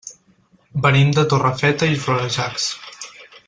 Venim 0.85 1.11
de 1.19 1.25
Torrefeta 1.35 1.91
i 1.97 2.01
Florejacs. 2.07 2.67